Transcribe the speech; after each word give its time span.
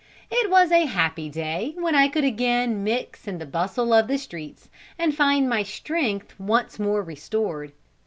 It 0.31 0.49
was 0.49 0.71
a 0.71 0.87
happy 0.87 1.29
day 1.29 1.75
when 1.77 1.93
I 1.93 2.07
could 2.07 2.23
again 2.23 2.83
mix 2.83 3.27
in 3.27 3.37
the 3.37 3.45
bustle 3.45 3.93
of 3.93 4.07
the 4.07 4.17
streets, 4.17 4.67
and 4.97 5.13
find 5.15 5.47
my 5.47 5.61
strength 5.61 6.33
once 6.39 6.79
more 6.79 7.03
restored. 7.03 7.71